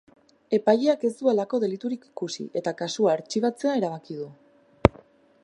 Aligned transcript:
Epaileak 0.57 1.03
ez 1.09 1.11
du 1.19 1.29
halako 1.33 1.59
deliturik 1.63 2.07
ikusi 2.09 2.47
eta 2.63 2.75
kasua 2.81 3.13
artxibatzea 3.19 3.77
erabaki 3.83 4.19
du. 4.25 4.31